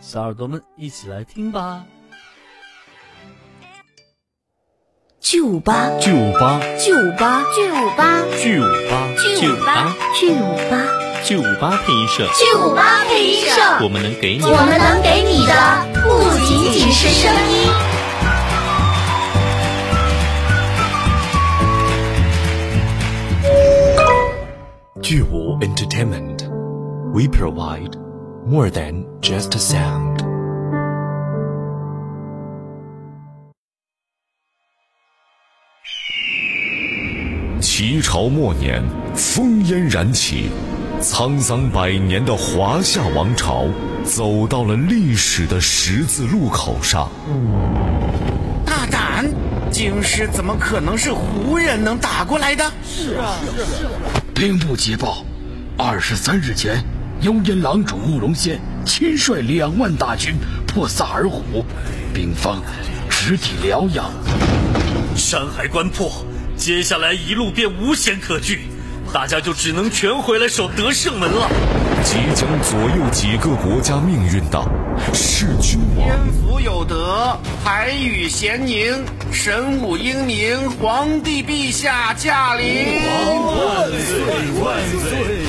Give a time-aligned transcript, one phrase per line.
[0.00, 1.84] 小耳朵们一起来听吧。
[5.20, 15.52] 巨五八，巨五八，巨五八，巨五八，巨五八，巨五八，巨五八，巨五八配音社，巨五八配音社，我们能给你，我们能给你的。
[16.02, 16.08] 不
[16.46, 17.70] 仅仅是声音。
[25.02, 26.48] 巨五 Entertainment,
[27.12, 27.92] we provide
[28.46, 30.18] more than just a sound.
[37.60, 38.82] 齐朝末年，
[39.14, 40.50] 烽烟燃起，
[41.00, 43.66] 沧桑百年的华夏王朝
[44.04, 47.08] 走到了历史的十字路口上。
[48.66, 49.26] 大胆！
[49.70, 52.64] 京师怎么可能是胡人能打过来的？
[52.84, 53.90] 是啊，是啊。
[54.34, 55.24] 兵部捷报，
[55.78, 56.82] 二十三日前，
[57.22, 60.34] 幽燕狼主慕容仙亲率两万大军
[60.66, 61.62] 破萨尔虎，
[62.14, 62.62] 兵方
[63.10, 64.10] 直抵辽阳。
[65.14, 66.10] 山海关破。
[66.56, 68.60] 接下来一路便无险可据，
[69.12, 71.50] 大家就只能全回来守德胜门了。
[72.04, 74.58] 即将左右几个国家命运的
[75.12, 76.06] 是君王。
[76.06, 82.66] 天福有德，海宇咸宁，神武英明，皇帝陛下驾临！
[83.06, 85.39] 万岁万岁万万岁！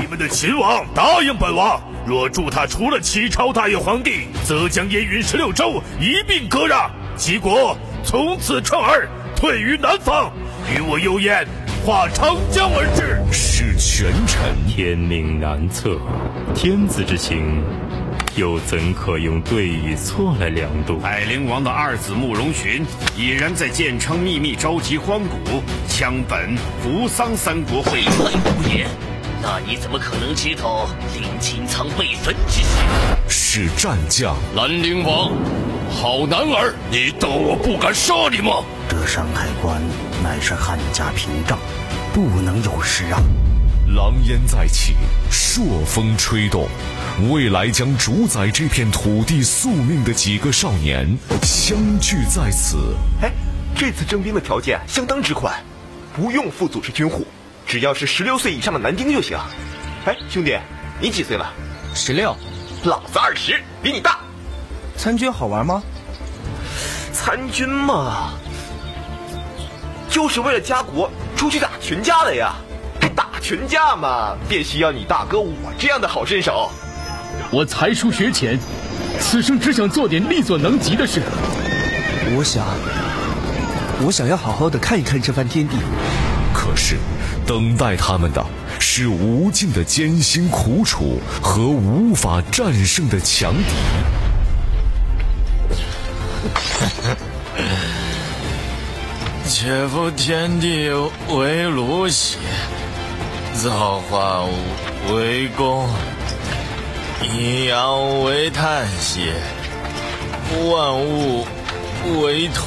[0.00, 9.08] 你们的秦王答应本王，若助他除了齐朝大业皇帝，则将燕云十六州一并割让，齐国从此称儿。
[9.34, 10.32] 退于南方，
[10.72, 11.44] 与我幽燕
[11.84, 14.54] 化长江而治，是权臣。
[14.68, 15.98] 天命难测，
[16.54, 17.60] 天子之情，
[18.36, 21.00] 又怎可用对与错来量度？
[21.00, 22.84] 海陵王的二子慕容询
[23.16, 28.08] 已然在建昌秘密召集荒古、羌本、扶桑三国会议。
[28.08, 28.88] 无言，
[29.40, 32.60] 那你怎么可能接到临秦仓被焚之
[33.28, 33.68] 事？
[33.68, 35.30] 是战将兰陵王，
[35.90, 38.64] 好男儿，你当我不敢杀你吗？
[38.88, 39.80] 这山海关
[40.22, 41.58] 乃是汉家屏障，
[42.12, 43.22] 不能有失啊！
[43.94, 44.94] 狼烟再起，
[45.30, 46.68] 朔风吹动，
[47.30, 52.94] 未来将主宰这片土地宿命的几个少年相聚在此。
[53.22, 53.30] 哎，
[53.74, 55.54] 这次征兵的条件相当之宽，
[56.14, 57.26] 不用副组织军户，
[57.68, 59.36] 只要是十六岁以上的男丁就行。
[60.06, 60.56] 哎，兄弟，
[60.98, 61.52] 你几岁了？
[61.94, 62.34] 十六。
[62.84, 64.20] 老子二十，比你大。
[64.96, 65.82] 参军好玩吗？
[67.12, 68.30] 参军嘛。
[70.08, 72.54] 就是为了家国出去打群架的呀！
[73.14, 76.70] 打群架嘛，便需要你大哥我这样的好身手。
[77.50, 78.58] 我才疏学浅，
[79.20, 81.20] 此生只想做点力所能及的事。
[82.34, 82.64] 我想，
[84.06, 85.76] 我想要好好的看一看这番天地。
[86.54, 86.96] 可是，
[87.48, 88.44] 等待他们的
[88.78, 93.74] 是无尽的艰辛苦楚和无法战胜的强敌。
[99.48, 100.90] 且夫天地
[101.34, 102.36] 为炉兮，
[103.54, 104.44] 造化
[105.10, 105.88] 为公，
[107.22, 109.32] 阴阳为叹息，
[110.70, 111.46] 万物
[112.20, 112.66] 为同。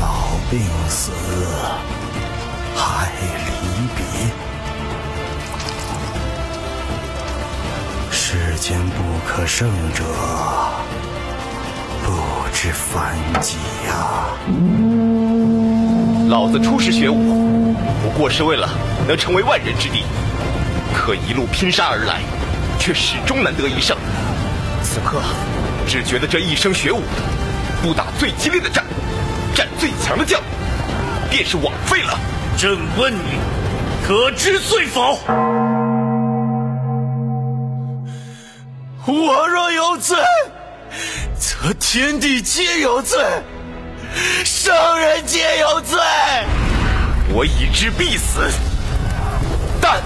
[0.00, 1.10] 老病死，
[2.78, 3.10] 害
[3.44, 4.04] 离别，
[8.10, 10.04] 世间不可胜者。
[12.04, 12.12] 不
[12.54, 13.56] 知凡几
[13.86, 14.28] 呀！
[16.28, 18.68] 老子出师学武，不过是为了
[19.08, 20.04] 能成为万人之敌，
[20.94, 22.20] 可一路拼杀而来，
[22.78, 23.96] 却始终难得一胜。
[24.84, 25.20] 此刻，
[25.86, 27.02] 只觉得这一生学武，
[27.82, 28.84] 不打最激烈的战，
[29.54, 30.40] 战最强的将，
[31.28, 32.18] 便是枉费了。
[32.58, 33.38] 朕问你，
[34.04, 35.16] 可知罪否？
[39.06, 40.16] 我若有罪。
[41.38, 43.16] 则天地皆有罪，
[44.44, 46.00] 圣人皆有罪。
[47.28, 48.50] 我已知必死，
[49.80, 50.02] 但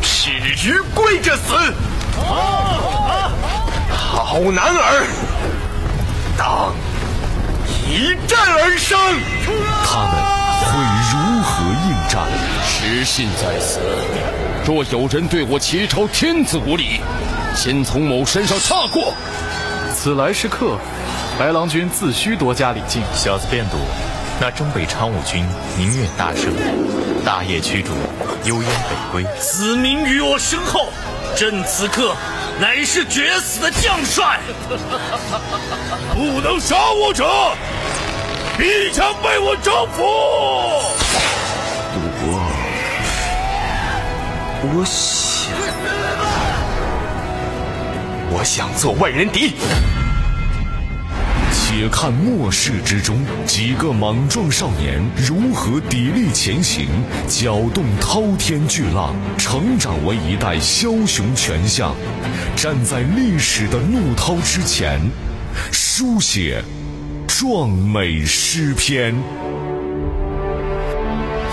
[0.00, 1.74] 耻于跪着死。
[3.90, 5.06] 好男儿，
[6.38, 6.72] 当
[7.86, 8.98] 一战而生。
[9.84, 10.80] 他们会
[11.12, 12.26] 如何应战？
[12.66, 13.80] 失信在此，
[14.64, 17.00] 若有人对我齐朝天子无礼，
[17.54, 19.12] 先从某身上踏过。
[19.94, 20.78] 此来是客，
[21.38, 23.02] 白郎君自须多加礼敬。
[23.14, 23.76] 小子便赌，
[24.40, 25.44] 那征北昌武军
[25.76, 26.52] 宁愿大胜，
[27.24, 27.92] 大业驱逐，
[28.44, 29.24] 幽燕北归。
[29.38, 30.88] 子民于我身后，
[31.36, 32.14] 朕此刻
[32.60, 34.40] 乃是决死的将帅。
[36.14, 37.24] 不能杀我者，
[38.56, 40.02] 必将被我征服。
[42.20, 42.28] 我，
[44.62, 45.52] 我想。
[48.30, 49.52] 我想做万人敌。
[51.52, 56.86] 且看末世之中几个莽撞少年如何砥砺前行，
[57.26, 61.92] 搅动滔天巨浪，成长为一代枭雄权相，
[62.54, 65.00] 站在历史的怒涛之前，
[65.72, 66.62] 书写
[67.36, 69.12] 壮美诗篇。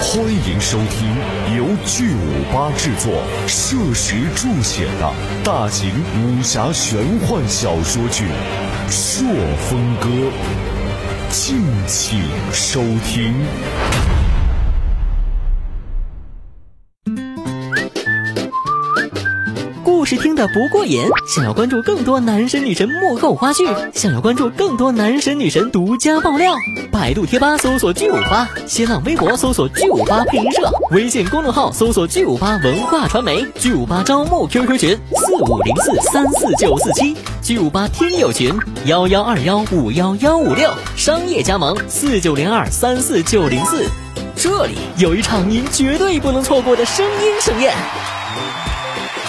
[0.00, 1.08] 欢迎收听
[1.56, 5.14] 由巨五八制作、摄石著写的
[5.44, 8.24] 大型武侠玄幻小说剧
[8.90, 9.24] 《朔
[9.68, 10.08] 风歌》，
[11.30, 14.17] 敬请收听。
[20.08, 26.54] 事听得不过瘾，想要关注更多男神女神幕后花絮，想要关注更多男神女神独家爆料，
[26.90, 30.62] 百度贴吧搜索“巨五八”，新浪微博搜索“巨五八配音社”，
[30.92, 38.50] 微信公众号搜索“巨五八文化传媒”，巨五八招募 QQ 群四五零四三四九四七，巨五八听友群
[38.86, 43.84] 幺幺二幺五幺幺五六，商业加盟四九零二三四九零四，
[44.34, 47.74] 这里有一场您绝对不能错过的声音盛宴。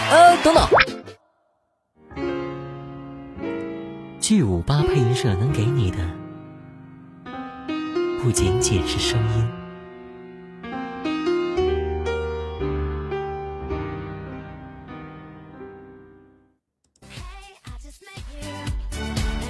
[0.09, 0.67] 呃，等等，
[4.19, 5.97] 巨五八配音社能给你的
[8.23, 9.58] 不仅仅是声音。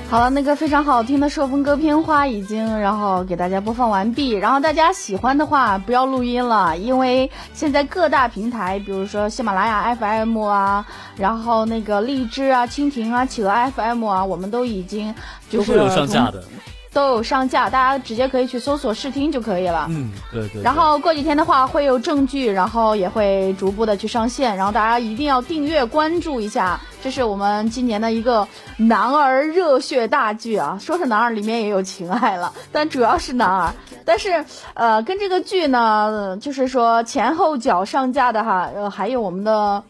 [0.10, 4.32] 好了，那个非常好听的《朔风歌》片花已经，然后给大家播放完毕。
[4.32, 10.84] 然后大家喜欢的话，不要录音了，因为现在各大平台，比如说喜马拉雅 FM 啊，
[11.16, 15.14] 然后那个荔枝啊、蜻蜓啊、企鹅 FM 啊，我们都已经
[15.48, 16.44] 就是有上架的。
[16.92, 19.86] 都有上架，大家直接可以去搜索试听就可以了。
[19.92, 20.64] 嗯，对对。
[20.64, 28.46] 然后过几天的话会有证据，然后也会逐步的去上线，然后大家一定要订阅关注一下，这是我们今年的一个
[28.78, 30.78] 男儿热血大剧啊！
[30.82, 33.74] 说是男儿，里面也有情爱了，但主要是男儿。
[34.04, 34.44] 但是
[34.74, 39.82] 呃，跟这个剧呢，就是说前后脚上架的哈，呃，还有我们的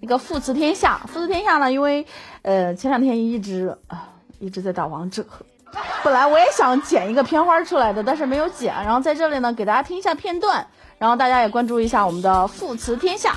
[0.00, 1.00] 一个《父慈天下》。
[1.12, 2.04] 《父慈天下》呢，因为
[2.42, 4.08] 呃前两天一直啊
[4.40, 5.24] 一直在打王者。
[6.02, 8.74] 本来我也想剪一个片花出来的，但是没有剪。
[8.74, 10.66] 然后在这里呢，给大家听一下片段，
[10.98, 13.32] 然后大家也关注一下我们的《父慈天下》。